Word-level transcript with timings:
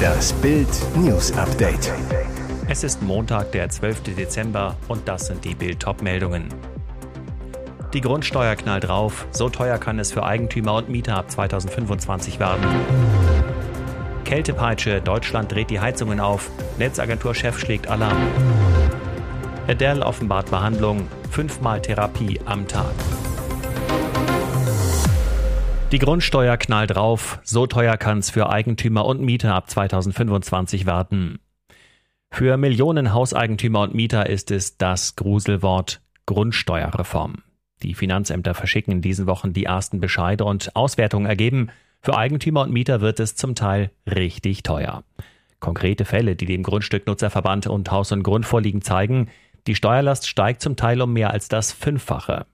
Das 0.00 0.32
Bild 0.34 0.68
News 0.96 1.32
Update. 1.36 1.92
Es 2.68 2.84
ist 2.84 3.02
Montag, 3.02 3.52
der 3.52 3.68
12. 3.68 4.14
Dezember 4.14 4.76
und 4.88 5.06
das 5.08 5.26
sind 5.26 5.44
die 5.44 5.54
Bild 5.54 5.84
meldungen 6.02 6.48
Die 7.92 8.00
Grundsteuer 8.00 8.54
knallt 8.56 8.84
drauf, 8.84 9.26
so 9.30 9.48
teuer 9.48 9.78
kann 9.78 9.98
es 9.98 10.12
für 10.12 10.24
Eigentümer 10.24 10.74
und 10.74 10.88
Mieter 10.88 11.16
ab 11.16 11.30
2025 11.30 12.38
werden. 12.38 12.64
Kältepeitsche, 14.24 15.00
Deutschland 15.00 15.52
dreht 15.52 15.70
die 15.70 15.80
Heizungen 15.80 16.20
auf, 16.20 16.50
Netzagenturchef 16.78 17.58
schlägt 17.58 17.88
Alarm. 17.88 18.16
Adele 19.68 20.04
offenbart 20.04 20.50
Behandlung, 20.50 21.08
fünfmal 21.30 21.82
Therapie 21.82 22.40
am 22.44 22.66
Tag. 22.68 22.94
Die 25.92 25.98
Grundsteuer 25.98 26.56
knallt 26.56 26.94
drauf, 26.94 27.40
so 27.42 27.66
teuer 27.66 27.96
kann 27.96 28.18
es 28.18 28.30
für 28.30 28.48
Eigentümer 28.48 29.06
und 29.06 29.20
Mieter 29.20 29.56
ab 29.56 29.68
2025 29.68 30.86
werden. 30.86 31.40
Für 32.30 32.56
Millionen 32.56 33.12
Hauseigentümer 33.12 33.80
und 33.80 33.94
Mieter 33.94 34.30
ist 34.30 34.52
es 34.52 34.78
das 34.78 35.16
Gruselwort 35.16 36.00
Grundsteuerreform. 36.26 37.42
Die 37.82 37.94
Finanzämter 37.94 38.54
verschicken 38.54 38.92
in 38.92 39.02
diesen 39.02 39.26
Wochen 39.26 39.52
die 39.52 39.64
ersten 39.64 39.98
Bescheide 39.98 40.44
und 40.44 40.76
Auswertungen 40.76 41.26
ergeben, 41.26 41.70
für 42.00 42.16
Eigentümer 42.16 42.62
und 42.62 42.72
Mieter 42.72 43.00
wird 43.00 43.18
es 43.18 43.34
zum 43.34 43.56
Teil 43.56 43.90
richtig 44.06 44.62
teuer. 44.62 45.02
Konkrete 45.58 46.04
Fälle, 46.04 46.36
die 46.36 46.46
dem 46.46 46.62
Grundstücknutzerverband 46.62 47.66
und 47.66 47.90
Haus 47.90 48.12
und 48.12 48.22
Grund 48.22 48.46
vorliegen, 48.46 48.80
zeigen, 48.80 49.28
die 49.66 49.74
Steuerlast 49.74 50.28
steigt 50.28 50.62
zum 50.62 50.76
Teil 50.76 51.02
um 51.02 51.12
mehr 51.12 51.32
als 51.32 51.48
das 51.48 51.72
Fünffache. 51.72 52.46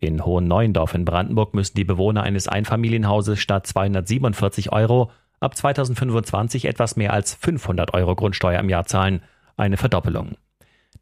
In 0.00 0.24
Hohen 0.24 0.48
Neuendorf 0.48 0.94
in 0.94 1.04
Brandenburg 1.04 1.52
müssen 1.52 1.76
die 1.76 1.84
Bewohner 1.84 2.22
eines 2.22 2.48
Einfamilienhauses 2.48 3.38
statt 3.38 3.66
247 3.66 4.72
Euro 4.72 5.10
ab 5.40 5.54
2025 5.54 6.64
etwas 6.64 6.96
mehr 6.96 7.12
als 7.12 7.34
500 7.34 7.92
Euro 7.92 8.16
Grundsteuer 8.16 8.60
im 8.60 8.70
Jahr 8.70 8.86
zahlen, 8.86 9.22
eine 9.58 9.76
Verdoppelung. 9.76 10.36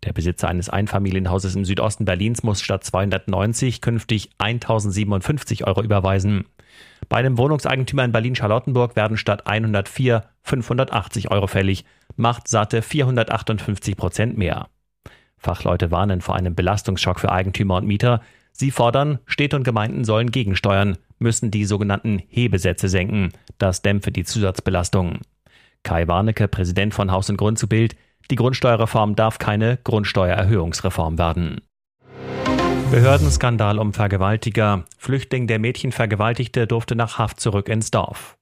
Der 0.05 0.13
Besitzer 0.13 0.49
eines 0.49 0.69
Einfamilienhauses 0.69 1.55
im 1.55 1.65
Südosten 1.65 2.05
Berlins 2.05 2.43
muss 2.43 2.61
statt 2.61 2.83
290 2.85 3.81
künftig 3.81 4.31
1057 4.39 5.67
Euro 5.67 5.83
überweisen. 5.83 6.47
Bei 7.09 7.19
einem 7.19 7.39
Wohnungseigentümer 7.39 8.05
in 8.05 8.13
Berlin-Charlottenburg 8.13 8.97
werden 8.97 9.17
statt 9.17 9.47
104 9.47 10.25
580 10.43 11.31
Euro 11.31 11.47
fällig, 11.47 11.85
macht 12.17 12.49
satte 12.49 12.83
458 12.83 13.97
Prozent 13.97 14.39
mehr. 14.39 14.69
Fachleute 15.37 15.91
warnen 15.93 16.21
vor 16.21 16.35
einem 16.35 16.55
Belastungsschock 16.55 17.21
für 17.21 17.31
Eigentümer 17.31 17.77
und 17.77 17.87
Mieter, 17.87 18.21
Sie 18.61 18.73
fordern, 18.73 19.21
Städte 19.25 19.55
und 19.55 19.63
Gemeinden 19.63 20.05
sollen 20.05 20.33
gegensteuern, 20.33 20.99
müssen 21.21 21.53
die 21.53 21.65
sogenannten 21.65 22.21
Hebesätze 22.29 22.89
senken. 22.89 23.31
Das 23.59 23.83
dämpfe 23.83 24.11
die 24.11 24.25
Zusatzbelastung. 24.25 25.21
Kai 25.85 26.09
Warnecke, 26.09 26.49
Präsident 26.49 26.93
von 26.93 27.13
Haus 27.13 27.31
und 27.31 27.37
Grund 27.37 27.57
zu 27.61 27.69
Bild, 27.69 27.95
die 28.33 28.35
Grundsteuerreform 28.35 29.15
darf 29.15 29.39
keine 29.39 29.79
Grundsteuererhöhungsreform 29.85 31.19
werden. 31.19 31.61
Behördenskandal 32.91 33.79
um 33.79 33.93
Vergewaltiger. 33.93 34.85
Flüchtling, 34.97 35.47
der 35.47 35.61
Mädchen 35.61 35.93
vergewaltigte, 35.93 36.67
durfte 36.67 36.97
nach 36.97 37.17
Haft 37.17 37.39
zurück 37.39 37.69
ins 37.69 37.93
Dorf. 37.93 38.37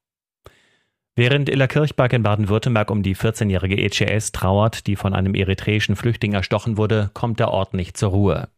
Während 1.15 1.51
Illa 1.51 1.67
Kirchberg 1.67 2.15
in 2.15 2.23
Baden-Württemberg 2.23 2.91
um 2.91 3.03
die 3.03 3.17
14-jährige 3.17 3.77
ECS 3.77 4.33
trauert, 4.33 4.87
die 4.87 4.97
von 4.97 5.13
einem 5.13 5.35
eritreischen 5.35 5.95
Flüchtling 5.95 6.33
erstochen 6.33 6.79
wurde, 6.79 7.11
kommt 7.13 7.39
der 7.39 7.51
Ort 7.51 7.75
nicht 7.75 7.99
zur 7.99 8.11
Ruhe. 8.11 8.49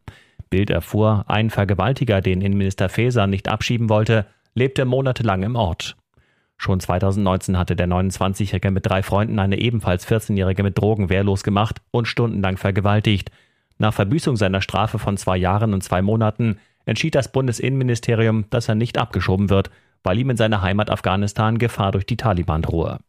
Bild 0.49 0.69
erfuhr, 0.69 1.25
ein 1.27 1.49
Vergewaltiger, 1.49 2.21
den 2.21 2.41
Innenminister 2.41 2.89
Faeser 2.89 3.27
nicht 3.27 3.47
abschieben 3.47 3.89
wollte, 3.89 4.25
lebte 4.55 4.85
monatelang 4.85 5.43
im 5.43 5.55
Ort. 5.55 5.95
Schon 6.57 6.79
2019 6.79 7.57
hatte 7.57 7.75
der 7.75 7.87
29-Jährige 7.87 8.71
mit 8.71 8.85
drei 8.85 9.01
Freunden 9.01 9.39
eine 9.39 9.59
ebenfalls 9.59 10.05
14-Jährige 10.05 10.63
mit 10.63 10.77
Drogen 10.77 11.09
wehrlos 11.09 11.43
gemacht 11.43 11.81
und 11.91 12.07
stundenlang 12.07 12.57
vergewaltigt. 12.57 13.31
Nach 13.77 13.93
Verbüßung 13.93 14.35
seiner 14.35 14.61
Strafe 14.61 14.99
von 14.99 15.15
zwei 15.15 15.37
Jahren 15.37 15.73
und 15.73 15.83
zwei 15.83 16.01
Monaten 16.01 16.59
entschied 16.85 17.15
das 17.15 17.31
Bundesinnenministerium, 17.31 18.45
dass 18.49 18.67
er 18.67 18.75
nicht 18.75 18.97
abgeschoben 18.97 19.49
wird, 19.49 19.71
weil 20.03 20.19
ihm 20.19 20.31
in 20.31 20.37
seiner 20.37 20.61
Heimat 20.61 20.89
Afghanistan 20.89 21.57
Gefahr 21.57 21.93
durch 21.93 22.05
die 22.05 22.17
Taliban 22.17 22.61
drohe. 22.61 22.99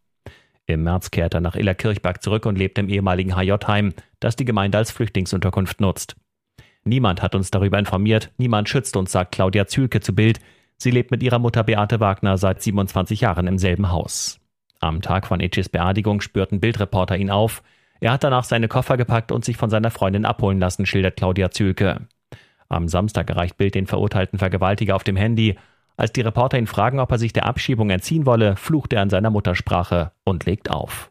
Im 0.66 0.84
März 0.84 1.10
kehrte 1.10 1.38
er 1.38 1.40
nach 1.40 1.56
Illerkirchberg 1.56 2.22
zurück 2.22 2.46
und 2.46 2.56
lebte 2.56 2.82
im 2.82 2.88
ehemaligen 2.88 3.34
HJ-Heim, 3.34 3.94
das 4.20 4.36
die 4.36 4.44
Gemeinde 4.44 4.78
als 4.78 4.92
Flüchtlingsunterkunft 4.92 5.80
nutzt. 5.80 6.14
Niemand 6.84 7.22
hat 7.22 7.34
uns 7.34 7.50
darüber 7.50 7.78
informiert, 7.78 8.32
niemand 8.38 8.68
schützt 8.68 8.96
uns, 8.96 9.12
sagt 9.12 9.32
Claudia 9.32 9.66
Zülke 9.66 10.00
zu 10.00 10.14
Bild. 10.14 10.40
Sie 10.76 10.90
lebt 10.90 11.10
mit 11.10 11.22
ihrer 11.22 11.38
Mutter 11.38 11.62
Beate 11.62 12.00
Wagner 12.00 12.38
seit 12.38 12.62
27 12.62 13.20
Jahren 13.20 13.46
im 13.46 13.58
selben 13.58 13.90
Haus. 13.90 14.40
Am 14.80 15.02
Tag 15.02 15.26
von 15.26 15.40
Itchis 15.40 15.68
Beerdigung 15.68 16.22
spürten 16.22 16.58
Bildreporter 16.58 17.18
ihn 17.18 17.30
auf. 17.30 17.62
Er 18.00 18.12
hat 18.12 18.24
danach 18.24 18.44
seine 18.44 18.66
Koffer 18.66 18.96
gepackt 18.96 19.30
und 19.30 19.44
sich 19.44 19.58
von 19.58 19.68
seiner 19.68 19.90
Freundin 19.90 20.24
abholen 20.24 20.58
lassen, 20.58 20.86
schildert 20.86 21.18
Claudia 21.18 21.50
Zülke. 21.50 22.08
Am 22.70 22.88
Samstag 22.88 23.28
erreicht 23.28 23.58
Bild 23.58 23.74
den 23.74 23.86
verurteilten 23.86 24.38
Vergewaltiger 24.38 24.96
auf 24.96 25.04
dem 25.04 25.16
Handy. 25.16 25.58
Als 25.98 26.12
die 26.12 26.22
Reporter 26.22 26.56
ihn 26.56 26.66
fragen, 26.66 26.98
ob 26.98 27.12
er 27.12 27.18
sich 27.18 27.34
der 27.34 27.44
Abschiebung 27.44 27.90
entziehen 27.90 28.24
wolle, 28.24 28.56
flucht 28.56 28.94
er 28.94 29.02
in 29.02 29.10
seiner 29.10 29.28
Muttersprache 29.28 30.12
und 30.24 30.46
legt 30.46 30.70
auf. 30.70 31.10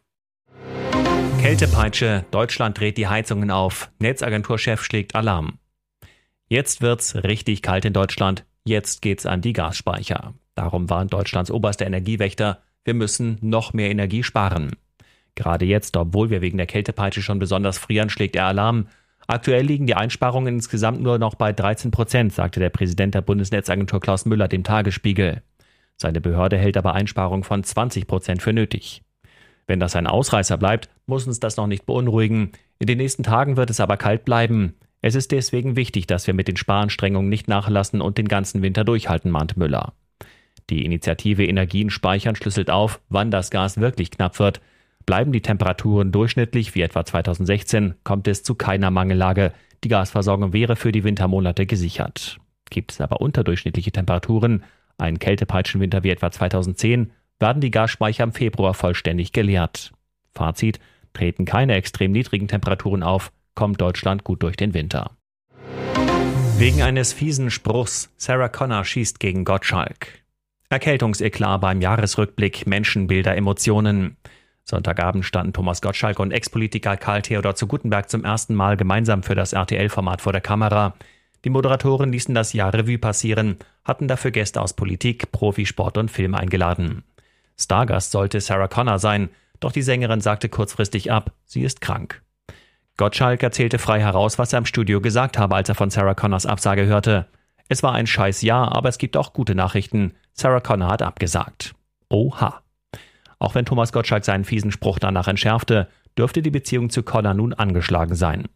Kältepeitsche, 1.40 2.24
Deutschland 2.32 2.78
dreht 2.78 2.98
die 2.98 3.06
Heizungen 3.06 3.52
auf, 3.52 3.90
Netzagenturchef 4.00 4.82
schlägt 4.82 5.14
Alarm. 5.14 5.59
Jetzt 6.52 6.82
wird's 6.82 7.14
richtig 7.14 7.62
kalt 7.62 7.84
in 7.84 7.92
Deutschland, 7.92 8.44
jetzt 8.64 9.02
geht's 9.02 9.24
an 9.24 9.40
die 9.40 9.52
Gasspeicher. 9.52 10.34
Darum 10.56 10.90
warnt 10.90 11.12
Deutschlands 11.12 11.48
oberster 11.48 11.86
Energiewächter, 11.86 12.58
wir 12.82 12.94
müssen 12.94 13.38
noch 13.40 13.72
mehr 13.72 13.88
Energie 13.88 14.24
sparen. 14.24 14.72
Gerade 15.36 15.64
jetzt, 15.64 15.96
obwohl 15.96 16.28
wir 16.28 16.40
wegen 16.40 16.56
der 16.56 16.66
Kältepeitsche 16.66 17.22
schon 17.22 17.38
besonders 17.38 17.78
frieren, 17.78 18.10
schlägt 18.10 18.34
er 18.34 18.46
Alarm. 18.46 18.88
Aktuell 19.28 19.64
liegen 19.64 19.86
die 19.86 19.94
Einsparungen 19.94 20.56
insgesamt 20.56 21.00
nur 21.00 21.18
noch 21.18 21.36
bei 21.36 21.52
13 21.52 21.92
Prozent, 21.92 22.32
sagte 22.32 22.58
der 22.58 22.70
Präsident 22.70 23.14
der 23.14 23.22
Bundesnetzagentur 23.22 24.00
Klaus 24.00 24.24
Müller 24.24 24.48
dem 24.48 24.64
Tagesspiegel. 24.64 25.44
Seine 25.98 26.20
Behörde 26.20 26.58
hält 26.58 26.76
aber 26.76 26.94
Einsparungen 26.94 27.44
von 27.44 27.62
20 27.62 28.08
Prozent 28.08 28.42
für 28.42 28.52
nötig. 28.52 29.02
Wenn 29.68 29.78
das 29.78 29.94
ein 29.94 30.08
Ausreißer 30.08 30.56
bleibt, 30.56 30.88
muss 31.06 31.28
uns 31.28 31.38
das 31.38 31.56
noch 31.56 31.68
nicht 31.68 31.86
beunruhigen. 31.86 32.50
In 32.80 32.88
den 32.88 32.98
nächsten 32.98 33.22
Tagen 33.22 33.56
wird 33.56 33.70
es 33.70 33.78
aber 33.78 33.96
kalt 33.96 34.24
bleiben. 34.24 34.74
Es 35.02 35.14
ist 35.14 35.32
deswegen 35.32 35.76
wichtig, 35.76 36.06
dass 36.06 36.26
wir 36.26 36.34
mit 36.34 36.48
den 36.48 36.56
Sparanstrengungen 36.56 37.28
nicht 37.28 37.48
nachlassen 37.48 38.00
und 38.00 38.18
den 38.18 38.28
ganzen 38.28 38.62
Winter 38.62 38.84
durchhalten, 38.84 39.30
mahnt 39.30 39.56
Müller. 39.56 39.94
Die 40.68 40.84
Initiative 40.84 41.44
Energien 41.44 41.90
speichern 41.90 42.36
schlüsselt 42.36 42.70
auf, 42.70 43.00
wann 43.08 43.30
das 43.30 43.50
Gas 43.50 43.78
wirklich 43.78 44.10
knapp 44.10 44.38
wird. 44.38 44.60
Bleiben 45.06 45.32
die 45.32 45.40
Temperaturen 45.40 46.12
durchschnittlich 46.12 46.74
wie 46.74 46.82
etwa 46.82 47.04
2016, 47.04 47.94
kommt 48.04 48.28
es 48.28 48.42
zu 48.42 48.54
keiner 48.54 48.90
Mangellage. 48.90 49.52
Die 49.82 49.88
Gasversorgung 49.88 50.52
wäre 50.52 50.76
für 50.76 50.92
die 50.92 51.02
Wintermonate 51.02 51.66
gesichert. 51.66 52.38
Gibt 52.68 52.92
es 52.92 53.00
aber 53.00 53.20
unterdurchschnittliche 53.20 53.90
Temperaturen, 53.90 54.62
einen 54.98 55.18
Kältepeitschenwinter 55.18 56.04
wie 56.04 56.10
etwa 56.10 56.30
2010, 56.30 57.10
werden 57.40 57.62
die 57.62 57.70
Gasspeicher 57.70 58.22
im 58.22 58.32
Februar 58.32 58.74
vollständig 58.74 59.32
geleert. 59.32 59.92
Fazit, 60.34 60.78
treten 61.14 61.46
keine 61.46 61.74
extrem 61.74 62.12
niedrigen 62.12 62.46
Temperaturen 62.46 63.02
auf, 63.02 63.32
kommt 63.60 63.78
Deutschland 63.78 64.24
gut 64.24 64.42
durch 64.42 64.56
den 64.56 64.72
Winter. 64.72 65.18
Wegen 66.56 66.80
eines 66.80 67.12
fiesen 67.12 67.50
Spruchs, 67.50 68.10
Sarah 68.16 68.48
Connor 68.48 68.86
schießt 68.86 69.20
gegen 69.20 69.44
Gottschalk. 69.44 70.22
Erkältungseklar 70.70 71.60
beim 71.60 71.82
Jahresrückblick, 71.82 72.66
Menschenbilder, 72.66 73.36
Emotionen. 73.36 74.16
Sonntagabend 74.64 75.26
standen 75.26 75.52
Thomas 75.52 75.82
Gottschalk 75.82 76.20
und 76.20 76.30
Ex-Politiker 76.30 76.96
Karl 76.96 77.20
Theodor 77.20 77.54
zu 77.54 77.66
Gutenberg 77.66 78.08
zum 78.08 78.24
ersten 78.24 78.54
Mal 78.54 78.78
gemeinsam 78.78 79.22
für 79.22 79.34
das 79.34 79.52
RTL-Format 79.52 80.22
vor 80.22 80.32
der 80.32 80.40
Kamera. 80.40 80.94
Die 81.44 81.50
Moderatoren 81.50 82.12
ließen 82.12 82.34
das 82.34 82.54
Jahr 82.54 82.72
Revue 82.72 82.96
passieren, 82.96 83.58
hatten 83.84 84.08
dafür 84.08 84.30
Gäste 84.30 84.62
aus 84.62 84.72
Politik, 84.72 85.32
Profisport 85.32 85.98
und 85.98 86.10
Film 86.10 86.34
eingeladen. 86.34 87.04
Stargast 87.58 88.10
sollte 88.10 88.40
Sarah 88.40 88.68
Connor 88.68 88.98
sein, 88.98 89.28
doch 89.60 89.72
die 89.72 89.82
Sängerin 89.82 90.22
sagte 90.22 90.48
kurzfristig 90.48 91.12
ab, 91.12 91.32
sie 91.44 91.60
ist 91.60 91.82
krank. 91.82 92.22
Gottschalk 93.00 93.42
erzählte 93.42 93.78
frei 93.78 93.98
heraus, 93.98 94.38
was 94.38 94.52
er 94.52 94.58
im 94.58 94.66
Studio 94.66 95.00
gesagt 95.00 95.38
habe, 95.38 95.54
als 95.54 95.70
er 95.70 95.74
von 95.74 95.88
Sarah 95.88 96.12
Connors 96.12 96.44
Absage 96.44 96.84
hörte. 96.84 97.28
Es 97.70 97.82
war 97.82 97.94
ein 97.94 98.06
scheiß 98.06 98.42
Jahr, 98.42 98.76
aber 98.76 98.90
es 98.90 98.98
gibt 98.98 99.16
auch 99.16 99.32
gute 99.32 99.54
Nachrichten. 99.54 100.12
Sarah 100.34 100.60
Connor 100.60 100.90
hat 100.90 101.00
abgesagt. 101.00 101.74
Oha. 102.10 102.60
Auch 103.38 103.54
wenn 103.54 103.64
Thomas 103.64 103.94
Gottschalk 103.94 104.26
seinen 104.26 104.44
fiesen 104.44 104.70
Spruch 104.70 104.98
danach 104.98 105.28
entschärfte, 105.28 105.88
dürfte 106.18 106.42
die 106.42 106.50
Beziehung 106.50 106.90
zu 106.90 107.02
Connor 107.02 107.32
nun 107.32 107.54
angeschlagen 107.54 108.16
sein. 108.16 108.48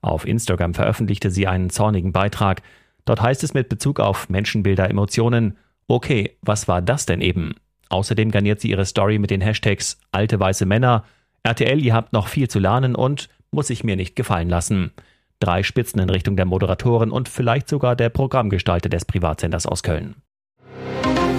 Auf 0.00 0.28
Instagram 0.28 0.74
veröffentlichte 0.74 1.32
sie 1.32 1.48
einen 1.48 1.68
zornigen 1.68 2.12
Beitrag. 2.12 2.62
Dort 3.04 3.20
heißt 3.20 3.42
es 3.42 3.52
mit 3.52 3.68
Bezug 3.68 3.98
auf 3.98 4.28
Menschenbilder, 4.28 4.88
Emotionen, 4.88 5.58
okay, 5.88 6.38
was 6.42 6.68
war 6.68 6.82
das 6.82 7.04
denn 7.04 7.20
eben? 7.20 7.56
Außerdem 7.88 8.30
garniert 8.30 8.60
sie 8.60 8.70
ihre 8.70 8.86
Story 8.86 9.18
mit 9.18 9.30
den 9.30 9.40
Hashtags 9.40 9.98
alte 10.12 10.38
weiße 10.38 10.66
Männer, 10.66 11.02
RTL, 11.42 11.82
ihr 11.82 11.94
habt 11.94 12.12
noch 12.12 12.28
viel 12.28 12.48
zu 12.48 12.58
lernen 12.58 12.94
und 12.94 13.28
muss 13.50 13.70
ich 13.70 13.84
mir 13.84 13.96
nicht 13.96 14.16
gefallen 14.16 14.48
lassen. 14.48 14.92
Drei 15.40 15.62
Spitzen 15.62 16.00
in 16.00 16.10
Richtung 16.10 16.36
der 16.36 16.46
Moderatoren 16.46 17.10
und 17.10 17.28
vielleicht 17.28 17.68
sogar 17.68 17.96
der 17.96 18.08
Programmgestalter 18.08 18.88
des 18.88 19.04
Privatsenders 19.04 19.66
aus 19.66 19.82
Köln. 19.82 20.16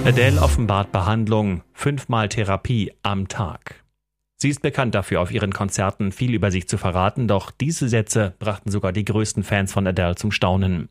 Adele 0.06 0.42
offenbart 0.42 0.92
Behandlung, 0.92 1.64
fünfmal 1.74 2.30
Therapie 2.30 2.94
am 3.04 3.28
Tag. 3.28 3.84
Sie 4.38 4.50
ist 4.50 4.62
bekannt 4.62 4.96
dafür, 4.96 5.20
auf 5.20 5.32
ihren 5.32 5.52
Konzerten 5.52 6.14
viel 6.14 6.34
über 6.34 6.50
sich 6.50 6.70
zu 6.70 6.78
verraten, 6.78 7.28
doch 7.28 7.52
diese 7.52 7.90
Sätze 7.90 8.34
brachten 8.40 8.72
sogar 8.72 8.94
die 8.94 9.04
größten 9.04 9.44
Fans 9.44 9.74
von 9.74 9.86
Adele 9.86 10.16
zum 10.16 10.32
Staunen. 10.32 10.88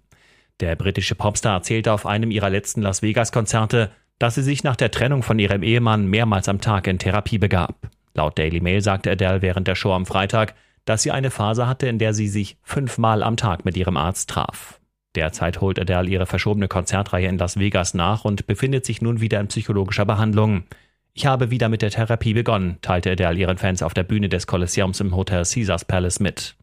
Der 0.60 0.76
britische 0.76 1.14
Popstar 1.14 1.54
erzählte 1.54 1.92
auf 1.92 2.04
einem 2.04 2.30
ihrer 2.30 2.50
letzten 2.50 2.82
Las 2.82 3.00
Vegas-Konzerte, 3.00 3.90
dass 4.18 4.34
sie 4.34 4.42
sich 4.42 4.64
nach 4.64 4.76
der 4.76 4.90
Trennung 4.90 5.22
von 5.22 5.38
ihrem 5.38 5.62
Ehemann 5.62 6.06
mehrmals 6.06 6.48
am 6.48 6.60
Tag 6.60 6.86
in 6.86 6.98
Therapie 6.98 7.38
begab. 7.38 7.88
Laut 8.14 8.36
Daily 8.36 8.60
Mail 8.60 8.82
sagte 8.82 9.10
Adele 9.10 9.40
während 9.40 9.66
der 9.66 9.76
Show 9.76 9.92
am 9.92 10.04
Freitag, 10.04 10.54
dass 10.88 11.02
sie 11.02 11.10
eine 11.10 11.30
Phase 11.30 11.66
hatte, 11.66 11.86
in 11.86 11.98
der 11.98 12.14
sie 12.14 12.28
sich 12.28 12.56
fünfmal 12.62 13.22
am 13.22 13.36
Tag 13.36 13.66
mit 13.66 13.76
ihrem 13.76 13.98
Arzt 13.98 14.30
traf. 14.30 14.80
Derzeit 15.14 15.60
holt 15.60 15.78
Adele 15.78 16.08
ihre 16.08 16.26
verschobene 16.26 16.66
Konzertreihe 16.68 17.28
in 17.28 17.36
Las 17.36 17.58
Vegas 17.58 17.92
nach 17.92 18.24
und 18.24 18.46
befindet 18.46 18.86
sich 18.86 19.02
nun 19.02 19.20
wieder 19.20 19.38
in 19.40 19.48
psychologischer 19.48 20.06
Behandlung. 20.06 20.64
Ich 21.12 21.26
habe 21.26 21.50
wieder 21.50 21.68
mit 21.68 21.82
der 21.82 21.90
Therapie 21.90 22.32
begonnen, 22.32 22.78
teilte 22.80 23.10
Adele 23.10 23.38
ihren 23.38 23.58
Fans 23.58 23.82
auf 23.82 23.92
der 23.92 24.04
Bühne 24.04 24.30
des 24.30 24.46
Kolosseums 24.46 25.00
im 25.00 25.14
Hotel 25.14 25.44
Caesars 25.44 25.84
Palace 25.84 26.20
mit. 26.20 26.56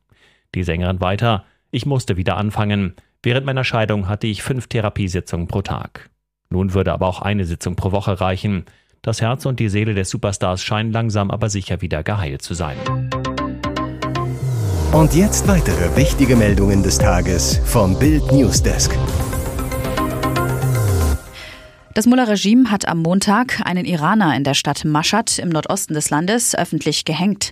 Die 0.55 0.63
Sängerin 0.63 1.01
weiter, 1.01 1.45
ich 1.69 1.85
musste 1.85 2.17
wieder 2.17 2.37
anfangen. 2.37 2.95
Während 3.21 3.45
meiner 3.45 3.63
Scheidung 3.63 4.07
hatte 4.07 4.25
ich 4.25 4.41
fünf 4.41 4.67
Therapiesitzungen 4.67 5.47
pro 5.47 5.61
Tag. 5.61 6.09
Nun 6.49 6.73
würde 6.73 6.93
aber 6.93 7.07
auch 7.07 7.21
eine 7.21 7.45
Sitzung 7.45 7.75
pro 7.75 7.91
Woche 7.91 8.19
reichen. 8.21 8.65
Das 9.01 9.21
Herz 9.21 9.45
und 9.45 9.59
die 9.59 9.69
Seele 9.69 9.93
des 9.93 10.09
Superstars 10.09 10.63
scheinen 10.63 10.91
langsam 10.91 11.29
aber 11.29 11.49
sicher 11.49 11.81
wieder 11.81 12.01
geheilt 12.01 12.41
zu 12.41 12.53
sein. 12.55 12.77
Und 14.95 15.13
jetzt 15.13 15.45
weitere 15.49 15.93
wichtige 15.97 16.37
Meldungen 16.37 16.81
des 16.81 16.97
Tages 16.97 17.59
vom 17.65 17.99
Bild 17.99 18.31
Newsdesk. 18.31 18.97
Das 21.93 22.05
Mullah-Regime 22.05 22.71
hat 22.71 22.87
am 22.87 23.01
Montag 23.01 23.61
einen 23.65 23.83
Iraner 23.83 24.33
in 24.37 24.45
der 24.45 24.53
Stadt 24.53 24.85
Mashhad 24.85 25.37
im 25.37 25.49
Nordosten 25.49 25.95
des 25.95 26.11
Landes 26.11 26.55
öffentlich 26.55 27.03
gehängt. 27.03 27.51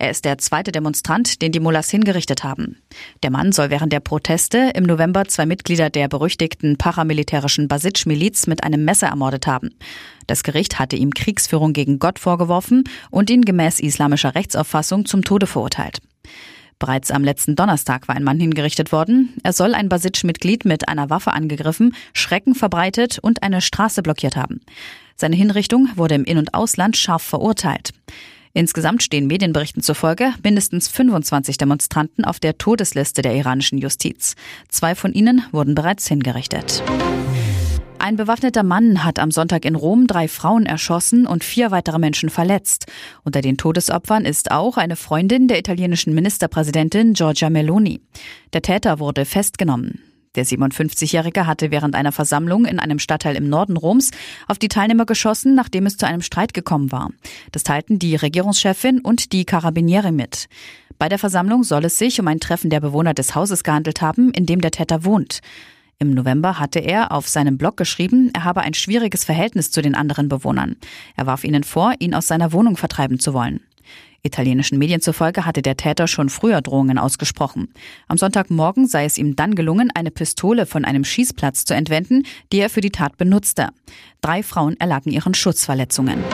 Er 0.00 0.10
ist 0.10 0.24
der 0.24 0.38
zweite 0.38 0.72
Demonstrant, 0.72 1.42
den 1.42 1.52
die 1.52 1.60
Mullahs 1.60 1.90
hingerichtet 1.90 2.42
haben. 2.42 2.82
Der 3.22 3.30
Mann 3.30 3.52
soll 3.52 3.70
während 3.70 3.92
der 3.92 4.00
Proteste 4.00 4.72
im 4.74 4.82
November 4.82 5.26
zwei 5.28 5.46
Mitglieder 5.46 5.90
der 5.90 6.08
berüchtigten 6.08 6.76
paramilitärischen 6.76 7.68
Basij-Miliz 7.68 8.48
mit 8.48 8.64
einem 8.64 8.84
Messer 8.84 9.06
ermordet 9.06 9.46
haben. 9.46 9.70
Das 10.26 10.42
Gericht 10.42 10.80
hatte 10.80 10.96
ihm 10.96 11.14
Kriegsführung 11.14 11.72
gegen 11.72 12.00
Gott 12.00 12.18
vorgeworfen 12.18 12.82
und 13.12 13.30
ihn 13.30 13.42
gemäß 13.42 13.78
islamischer 13.78 14.34
Rechtsauffassung 14.34 15.06
zum 15.06 15.22
Tode 15.22 15.46
verurteilt. 15.46 16.00
Bereits 16.80 17.10
am 17.10 17.22
letzten 17.22 17.54
Donnerstag 17.54 18.08
war 18.08 18.16
ein 18.16 18.24
Mann 18.24 18.40
hingerichtet 18.40 18.90
worden. 18.90 19.34
Er 19.44 19.52
soll 19.52 19.74
ein 19.74 19.90
Basitsch-Mitglied 19.90 20.64
mit 20.64 20.88
einer 20.88 21.10
Waffe 21.10 21.32
angegriffen, 21.32 21.94
Schrecken 22.14 22.56
verbreitet 22.56 23.18
und 23.20 23.44
eine 23.44 23.60
Straße 23.60 24.02
blockiert 24.02 24.34
haben. 24.34 24.62
Seine 25.14 25.36
Hinrichtung 25.36 25.90
wurde 25.94 26.14
im 26.14 26.24
In- 26.24 26.38
und 26.38 26.54
Ausland 26.54 26.96
scharf 26.96 27.22
verurteilt. 27.22 27.90
Insgesamt 28.54 29.02
stehen 29.02 29.26
Medienberichten 29.26 29.82
zufolge 29.82 30.32
mindestens 30.42 30.88
25 30.88 31.58
Demonstranten 31.58 32.24
auf 32.24 32.40
der 32.40 32.56
Todesliste 32.56 33.20
der 33.22 33.36
iranischen 33.36 33.78
Justiz. 33.78 34.34
Zwei 34.68 34.94
von 34.94 35.12
ihnen 35.12 35.44
wurden 35.52 35.74
bereits 35.74 36.08
hingerichtet. 36.08 36.82
Ein 38.00 38.16
bewaffneter 38.16 38.62
Mann 38.62 39.04
hat 39.04 39.18
am 39.18 39.30
Sonntag 39.30 39.66
in 39.66 39.74
Rom 39.74 40.06
drei 40.06 40.26
Frauen 40.26 40.64
erschossen 40.64 41.26
und 41.26 41.44
vier 41.44 41.70
weitere 41.70 41.98
Menschen 41.98 42.30
verletzt. 42.30 42.86
Unter 43.24 43.42
den 43.42 43.58
Todesopfern 43.58 44.24
ist 44.24 44.52
auch 44.52 44.78
eine 44.78 44.96
Freundin 44.96 45.48
der 45.48 45.58
italienischen 45.58 46.14
Ministerpräsidentin 46.14 47.12
Giorgia 47.12 47.50
Meloni. 47.50 48.00
Der 48.54 48.62
Täter 48.62 49.00
wurde 49.00 49.26
festgenommen. 49.26 50.00
Der 50.34 50.46
57-Jährige 50.46 51.46
hatte 51.46 51.70
während 51.70 51.94
einer 51.94 52.10
Versammlung 52.10 52.64
in 52.64 52.80
einem 52.80 52.98
Stadtteil 52.98 53.36
im 53.36 53.50
Norden 53.50 53.76
Roms 53.76 54.12
auf 54.48 54.58
die 54.58 54.68
Teilnehmer 54.68 55.04
geschossen, 55.04 55.54
nachdem 55.54 55.84
es 55.84 55.98
zu 55.98 56.06
einem 56.06 56.22
Streit 56.22 56.54
gekommen 56.54 56.92
war. 56.92 57.10
Das 57.52 57.64
teilten 57.64 57.98
die 57.98 58.16
Regierungschefin 58.16 59.02
und 59.02 59.32
die 59.32 59.44
Karabiniere 59.44 60.10
mit. 60.10 60.48
Bei 60.98 61.10
der 61.10 61.18
Versammlung 61.18 61.64
soll 61.64 61.84
es 61.84 61.98
sich 61.98 62.18
um 62.18 62.28
ein 62.28 62.40
Treffen 62.40 62.70
der 62.70 62.80
Bewohner 62.80 63.12
des 63.12 63.34
Hauses 63.34 63.62
gehandelt 63.62 64.00
haben, 64.00 64.32
in 64.32 64.46
dem 64.46 64.62
der 64.62 64.70
Täter 64.70 65.04
wohnt. 65.04 65.40
Im 66.02 66.14
November 66.14 66.58
hatte 66.58 66.78
er 66.78 67.12
auf 67.12 67.28
seinem 67.28 67.58
Blog 67.58 67.76
geschrieben, 67.76 68.30
er 68.32 68.44
habe 68.44 68.62
ein 68.62 68.72
schwieriges 68.72 69.24
Verhältnis 69.24 69.70
zu 69.70 69.82
den 69.82 69.94
anderen 69.94 70.30
Bewohnern. 70.30 70.76
Er 71.14 71.26
warf 71.26 71.44
ihnen 71.44 71.62
vor, 71.62 71.92
ihn 71.98 72.14
aus 72.14 72.26
seiner 72.26 72.54
Wohnung 72.54 72.78
vertreiben 72.78 73.18
zu 73.18 73.34
wollen. 73.34 73.60
Italienischen 74.22 74.78
Medien 74.78 75.02
zufolge 75.02 75.44
hatte 75.44 75.60
der 75.60 75.76
Täter 75.76 76.06
schon 76.06 76.30
früher 76.30 76.62
Drohungen 76.62 76.96
ausgesprochen. 76.96 77.68
Am 78.08 78.16
Sonntagmorgen 78.16 78.86
sei 78.86 79.04
es 79.04 79.18
ihm 79.18 79.36
dann 79.36 79.54
gelungen, 79.54 79.90
eine 79.94 80.10
Pistole 80.10 80.64
von 80.64 80.86
einem 80.86 81.04
Schießplatz 81.04 81.66
zu 81.66 81.74
entwenden, 81.74 82.22
die 82.50 82.60
er 82.60 82.70
für 82.70 82.80
die 82.80 82.92
Tat 82.92 83.18
benutzte. 83.18 83.68
Drei 84.22 84.42
Frauen 84.42 84.80
erlagen 84.80 85.10
ihren 85.10 85.34
Schutzverletzungen. 85.34 86.24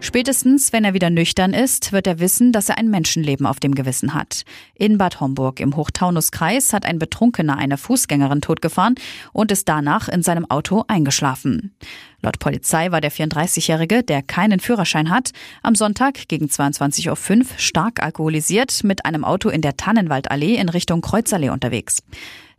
Spätestens, 0.00 0.72
wenn 0.72 0.84
er 0.84 0.94
wieder 0.94 1.10
nüchtern 1.10 1.52
ist, 1.52 1.92
wird 1.92 2.06
er 2.06 2.20
wissen, 2.20 2.52
dass 2.52 2.68
er 2.68 2.78
ein 2.78 2.88
Menschenleben 2.88 3.46
auf 3.46 3.60
dem 3.60 3.74
Gewissen 3.74 4.14
hat. 4.14 4.44
In 4.74 4.96
Bad 4.96 5.20
Homburg 5.20 5.60
im 5.60 5.76
Hochtaunuskreis 5.76 6.72
hat 6.72 6.86
ein 6.86 6.98
Betrunkener 6.98 7.56
eine 7.58 7.76
Fußgängerin 7.76 8.40
totgefahren 8.40 8.94
und 9.32 9.52
ist 9.52 9.68
danach 9.68 10.08
in 10.08 10.22
seinem 10.22 10.48
Auto 10.50 10.84
eingeschlafen. 10.86 11.74
Laut 12.22 12.38
Polizei 12.38 12.90
war 12.90 13.00
der 13.00 13.12
34-Jährige, 13.12 14.02
der 14.02 14.22
keinen 14.22 14.60
Führerschein 14.60 15.10
hat, 15.10 15.32
am 15.62 15.74
Sonntag 15.74 16.28
gegen 16.28 16.46
22.05 16.46 17.38
Uhr 17.38 17.46
stark 17.58 18.02
alkoholisiert 18.02 18.84
mit 18.84 19.04
einem 19.04 19.24
Auto 19.24 19.48
in 19.48 19.62
der 19.62 19.76
Tannenwaldallee 19.76 20.54
in 20.54 20.68
Richtung 20.68 21.00
Kreuzallee 21.00 21.50
unterwegs. 21.50 22.02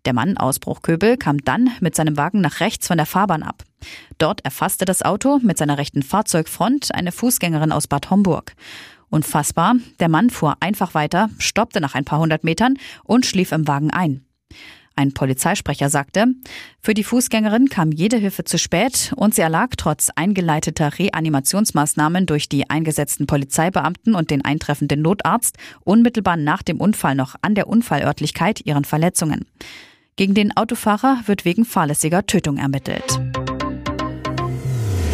Der 0.06 0.13
Mann 0.13 0.38
aus 0.38 0.59
Bruchköbel 0.59 1.18
kam 1.18 1.39
dann 1.39 1.71
mit 1.80 1.95
seinem 1.95 2.15
Wagen 2.15 2.41
nach 2.41 2.59
rechts 2.59 2.88
von 2.88 2.97
der 2.97 3.06
Fahrbahn 3.06 3.44
ab. 3.44 3.63
Dort 4.18 4.44
erfasste 4.44 4.86
das 4.86 5.02
Auto 5.02 5.40
mit 5.42 5.58
seiner 5.58 5.78
rechten 5.78 6.04
Fahrzeugfront 6.04 6.94
eine 6.94 7.12
Fußgängerin 7.12 7.72
aus 7.72 7.88
Bad 7.88 8.10
Homburg. 8.10 8.54
Unfassbar, 9.10 9.76
der 10.00 10.10
Mann 10.10 10.30
fuhr 10.30 10.58
einfach 10.60 10.94
weiter, 10.94 11.30
stoppte 11.40 11.81
nach 11.81 11.96
ein 11.96 12.06
paar 12.06 12.20
hundert 12.20 12.44
Metern 12.44 12.76
und 13.04 13.26
schlief 13.26 13.52
im 13.52 13.68
Wagen 13.68 13.92
ein. 13.92 14.26
Ein 15.00 15.14
Polizeisprecher 15.14 15.90
sagte, 15.90 16.26
für 16.81 16.94
die 16.94 17.06
Fußgängerin 17.06 17.70
kam 17.70 17.94
jede 17.94 18.18
Hilfe 18.18 18.44
zu 18.44 18.58
spät 18.58 19.14
und 19.16 19.34
sie 19.34 19.42
erlag 19.42 19.70
trotz 19.78 20.10
eingeleiteter 20.14 21.00
Reanimationsmaßnahmen 21.00 22.25
durch 22.25 22.50
die 22.50 22.70
eingesetzten 22.70 23.25
Polizeibeamten 23.25 24.14
und 24.14 24.30
den 24.30 24.44
eintreffenden 24.44 25.02
Notarzt 25.02 25.56
unmittelbar 25.86 26.36
nach 26.36 26.64
dem 26.64 26.82
Unfall 26.82 27.16
noch 27.16 27.36
an 27.42 27.56
der 27.56 27.70
Unfallörtlichkeit 27.70 28.66
ihren 28.66 28.84
Verletzungen. 28.84 29.46
Gegen 30.18 30.34
den 30.34 30.58
Autofahrer 30.58 31.22
wird 31.28 31.46
wegen 31.46 31.64
fahrlässiger 31.64 32.25
Tötung 32.25 32.58
ermittelt. 32.58 33.22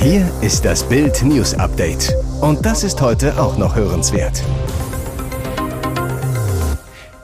Hier 0.08 0.32
ist 0.44 0.64
das 0.66 0.88
Bild 0.88 1.24
News 1.24 1.56
Update. 1.56 2.14
Und 2.40 2.64
das 2.64 2.84
ist 2.84 3.02
heute 3.02 3.42
auch 3.42 3.58
noch 3.58 3.76
hörenswert. 3.76 4.40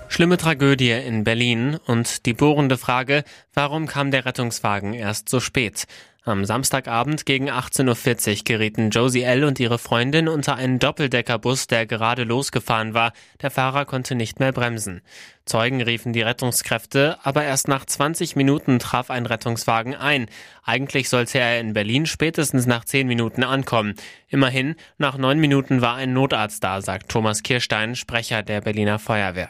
Schlimme 0.08 0.38
Tragödie 0.38 0.89
in 0.89 1.24
Berlin 1.24 1.77
und 1.86 2.25
die 2.25 2.34
bohrende 2.34 2.79
Frage, 2.79 3.24
warum 3.53 3.86
kam 3.86 4.10
der 4.10 4.25
Rettungswagen 4.25 4.96
erst 4.96 5.29
so 5.29 5.39
spät? 5.39 5.86
Am 6.24 6.46
Samstagabend 6.46 7.25
gegen 7.25 7.50
18.40 7.50 8.30
Uhr 8.30 8.44
gerieten 8.44 8.92
Josie 8.92 9.24
L. 9.24 9.44
und 9.44 9.60
ihre 9.60 9.80
Freundin 9.80 10.28
unter 10.28 10.56
einen 10.56 10.78
Doppeldeckerbus, 10.78 11.66
der 11.66 11.88
gerade 11.88 12.25
losgefahren 12.25 12.94
war. 12.94 13.13
Der 13.42 13.50
Fahrer 13.50 13.86
konnte 13.86 14.13
nicht 14.13 14.40
mehr 14.40 14.51
bremsen. 14.51 15.01
Zeugen 15.46 15.82
riefen 15.82 16.13
die 16.13 16.22
Rettungskräfte, 16.22 17.18
aber 17.24 17.44
erst 17.44 17.68
nach 17.68 17.86
20 17.86 18.36
Minuten 18.36 18.78
traf 18.78 19.10
ein 19.10 19.25
Rettungswagen 19.25 19.96
ein. 19.96 20.28
Eigentlich 20.63 21.10
sollte 21.10 21.40
er 21.40 21.60
in 21.60 21.74
Berlin 21.74 22.06
spätestens 22.06 22.68
nach 22.68 22.86
10 22.86 23.08
Minuten 23.08 23.44
ankommen. 23.44 23.96
Immerhin, 24.28 24.75
nach 25.00 25.18
9 25.18 25.40
Minuten 25.40 25.82
war 25.82 25.96
ein 25.96 26.13
Notarzt 26.13 26.63
da, 26.63 26.82
sagt 26.82 27.10
Thomas 27.10 27.42
Kirstein, 27.42 27.96
Sprecher 27.96 28.44
der 28.44 28.62
Berliner 28.62 29.00
Feuerwehr. 29.00 29.50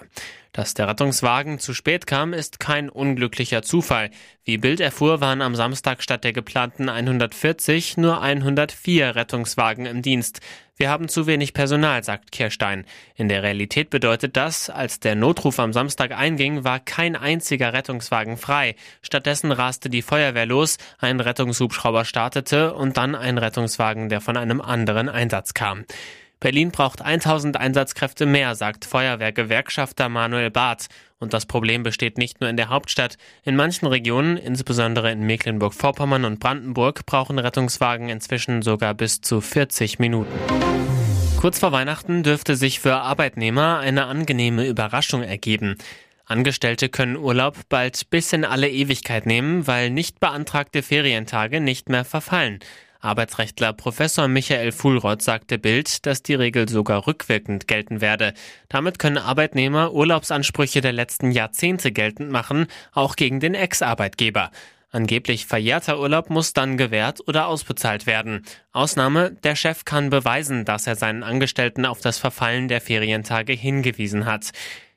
Dass 0.54 0.74
der 0.74 0.90
Rettungswagen 0.90 1.60
zu 1.60 1.74
spät 1.74 2.08
kam, 2.08 2.34
ist 2.34 2.60
kein 2.60 2.90
unglücklicher 2.90 3.62
Zufall. 3.62 4.10
Wie 4.44 4.58
Bild 4.58 4.80
erfuhr, 4.80 5.22
waren 5.22 5.44
am 5.44 5.54
Samstag 5.54 6.02
statt 6.02 6.24
der 6.24 6.34
geplanten 6.34 6.90
140 6.90 7.98
nur 7.98 8.24
104 8.24 9.16
Rettungswagen 9.16 9.86
im 9.86 10.02
Dienst. 10.02 10.40
Wir 10.78 10.90
haben 10.90 11.10
zu 11.10 11.28
wenig 11.28 11.54
Personal, 11.54 12.04
sagt 12.04 12.32
Kirstein. 12.32 12.86
In 13.14 13.30
der 13.30 13.44
Realität 13.44 13.92
bedeutet 13.92 14.36
das, 14.36 14.72
als 14.72 15.00
der 15.00 15.14
Notruf 15.14 15.60
am 15.60 15.74
Samstag 15.74 16.18
einging, 16.18 16.64
war 16.64 16.80
kein 16.80 17.16
einziger 17.16 17.72
Rettungswagen 17.74 18.36
frei. 18.36 18.74
Stattdessen 19.04 19.52
raste 19.52 19.92
die 19.92 20.02
Feuerwehr 20.02 20.48
los, 20.48 20.80
ein 20.98 21.20
Rettungshubschrauber 21.20 22.04
startete 22.04 22.74
und 22.74 22.98
dann 22.98 23.14
ein 23.14 23.38
Rettungswagen, 23.38 24.10
der 24.10 24.22
von 24.22 24.38
einem 24.38 24.60
anderen 24.60 25.08
Einsatz 25.08 25.54
kam. 25.54 25.86
Berlin 26.42 26.72
braucht 26.72 27.04
1000 27.04 27.56
Einsatzkräfte 27.56 28.26
mehr, 28.26 28.56
sagt 28.56 28.84
Feuerwehrgewerkschafter 28.86 30.10
Manuel 30.10 30.50
Barth. 30.50 30.88
Und 31.20 31.34
das 31.34 31.46
Problem 31.46 31.84
besteht 31.84 32.18
nicht 32.18 32.42
nur 32.42 32.50
in 32.50 32.58
der 32.58 32.70
Hauptstadt. 32.70 33.18
In 33.44 33.56
manchen 33.56 33.86
Regionen, 33.86 34.38
insbesondere 34.38 35.12
in 35.12 35.22
Mecklenburg-Vorpommern 35.22 36.26
und 36.26 36.40
Brandenburg, 36.40 37.06
brauchen 37.06 37.38
Rettungswagen 37.38 38.10
inzwischen 38.10 38.64
sogar 38.64 38.96
bis 38.96 39.22
zu 39.22 39.40
40 39.40 40.00
Minuten. 40.00 40.34
Kurz 41.40 41.60
vor 41.60 41.72
Weihnachten 41.72 42.24
dürfte 42.24 42.56
sich 42.56 42.80
für 42.80 42.96
Arbeitnehmer 42.96 43.78
eine 43.78 44.06
angenehme 44.06 44.68
Überraschung 44.68 45.22
ergeben. 45.22 45.78
Angestellte 46.26 46.90
können 46.90 47.18
Urlaub 47.18 47.56
bald 47.70 48.10
bis 48.10 48.34
in 48.34 48.46
alle 48.46 48.70
Ewigkeit 48.70 49.28
nehmen, 49.28 49.68
weil 49.68 49.92
nicht 49.92 50.20
beantragte 50.20 50.82
Ferientage 50.82 51.62
nicht 51.62 51.88
mehr 51.88 52.06
verfallen. 52.06 52.62
Arbeitsrechtler 53.02 53.74
Professor 53.74 54.28
Michael 54.28 54.72
Fuhlrott 54.72 55.22
sagte 55.22 55.58
Bild, 55.58 56.06
dass 56.06 56.24
die 56.24 56.36
Regel 56.36 56.70
sogar 56.70 57.08
rückwirkend 57.08 57.68
gelten 57.68 58.00
werde. 58.00 58.34
Damit 58.70 59.00
können 59.00 59.18
Arbeitnehmer 59.18 59.94
Urlaubsansprüche 59.94 60.82
der 60.82 60.94
letzten 60.94 61.32
Jahrzehnte 61.32 61.92
geltend 61.92 62.32
machen, 62.32 62.68
auch 62.94 63.16
gegen 63.16 63.40
den 63.40 63.56
Ex-Arbeitgeber. 63.56 64.52
Angeblich 64.92 65.46
verjährter 65.46 66.00
Urlaub 66.00 66.30
muss 66.30 66.52
dann 66.52 66.76
gewährt 66.76 67.26
oder 67.26 67.48
ausbezahlt 67.48 68.06
werden. 68.06 68.46
Ausnahme, 68.74 69.32
der 69.32 69.56
Chef 69.56 69.86
kann 69.86 70.10
beweisen, 70.10 70.66
dass 70.66 70.86
er 70.86 70.96
seinen 70.96 71.24
Angestellten 71.24 71.86
auf 71.86 72.02
das 72.02 72.18
Verfallen 72.18 72.68
der 72.68 72.82
Ferientage 72.82 73.54
hingewiesen 73.54 74.26
hat. 74.26 74.52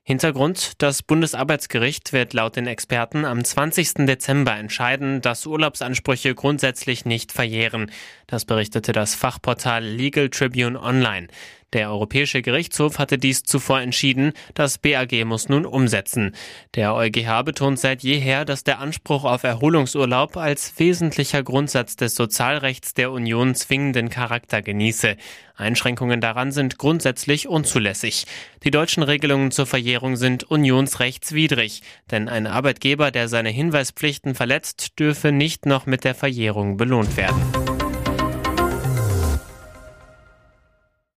Hintergrund, 0.07 0.83
das 0.83 1.03
Bundesarbeitsgericht 1.03 2.13
wird 2.13 2.35
laut 2.35 2.57
den 2.57 2.67
Experten 2.67 3.25
am 3.25 3.43
20. 3.43 4.07
Dezember 4.07 4.55
entscheiden, 4.55 5.23
dass 5.23 5.47
Urlaubsansprüche 5.47 6.35
grundsätzlich 6.35 7.07
nicht 7.07 7.33
verjähren. 7.33 7.91
Das 8.27 8.45
berichtete 8.45 8.93
das 8.93 9.15
Fachportal 9.15 9.83
Legal 9.83 10.29
Tribune 10.29 10.79
Online. 10.79 11.29
Der 11.73 11.91
Europäische 11.91 12.43
Gerichtshof 12.43 12.99
hatte 12.99 13.19
dies 13.19 13.43
zuvor 13.43 13.81
entschieden, 13.81 14.33
das 14.55 14.79
BAG 14.79 15.25
muss 15.25 15.49
nun 15.49 15.67
umsetzen. 15.67 16.35
Der 16.75 16.95
EuGH 16.95 17.43
betont 17.45 17.81
seit 17.81 18.03
jeher, 18.03 18.45
dass 18.45 18.63
der 18.63 18.79
Anspruch 18.79 19.25
auf 19.25 19.43
Erholungsurlaub 19.43 20.37
als 20.37 20.75
wesentlicher 20.79 21.43
Grundsatz 21.43 21.97
des 21.97 22.15
Sozialrechts 22.15 22.95
der 22.95 23.11
Union 23.11 23.55
zwingenden 23.55 24.09
Charakter 24.09 24.63
genieße. 24.63 25.17
Einschränkungen 25.57 26.21
daran 26.21 26.51
sind 26.53 26.79
grundsätzlich 26.79 27.49
unzulässig. 27.49 28.27
Die 28.65 28.71
deutschen 28.71 29.03
Regelungen 29.03 29.51
zur 29.51 29.67
Verjährung 29.67 30.17
sind 30.17 30.45
unionsrechtswidrig, 30.45 31.83
denn 32.11 32.29
ein 32.29 32.47
Arbeitgeber, 32.47 33.11
der 33.11 33.29
seine 33.29 33.51
Hinweispflichten 33.51 34.35
verletzt, 34.35 34.99
dürfe 34.99 35.31
nicht 35.33 35.67
noch 35.67 35.87
mit 35.87 36.05
der 36.05 36.15
Verjährung 36.15 36.77
belohnt 36.77 37.17
werden. 37.17 37.64